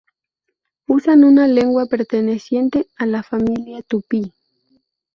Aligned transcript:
Usan 0.87 1.23
una 1.23 1.45
lengua 1.47 1.85
perteneciente 1.85 2.87
a 2.97 3.05
la 3.05 3.21
familia 3.21 3.83
tupí. 3.83 4.33